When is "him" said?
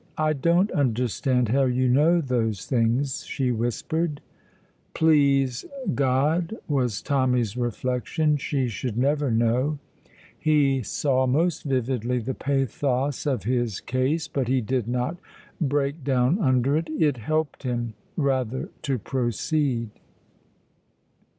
17.61-17.93